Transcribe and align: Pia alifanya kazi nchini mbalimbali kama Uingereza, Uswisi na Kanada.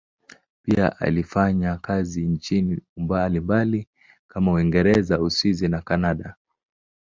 Pia 0.63 0.99
alifanya 0.99 1.77
kazi 1.77 2.21
nchini 2.21 2.79
mbalimbali 2.97 3.87
kama 4.27 4.51
Uingereza, 4.51 5.19
Uswisi 5.21 5.67
na 5.67 5.81
Kanada. 5.81 6.35